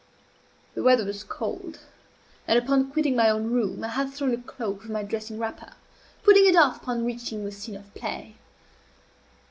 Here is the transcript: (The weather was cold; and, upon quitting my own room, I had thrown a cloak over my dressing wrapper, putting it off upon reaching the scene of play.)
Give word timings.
(The 0.73 0.81
weather 0.81 1.05
was 1.05 1.23
cold; 1.23 1.81
and, 2.47 2.57
upon 2.57 2.89
quitting 2.91 3.15
my 3.15 3.29
own 3.29 3.51
room, 3.53 3.83
I 3.83 3.89
had 3.89 4.11
thrown 4.11 4.33
a 4.33 4.37
cloak 4.41 4.77
over 4.81 4.91
my 4.91 5.03
dressing 5.03 5.37
wrapper, 5.37 5.73
putting 6.23 6.47
it 6.47 6.55
off 6.55 6.77
upon 6.81 7.05
reaching 7.05 7.45
the 7.45 7.51
scene 7.51 7.75
of 7.75 7.93
play.) 7.93 8.35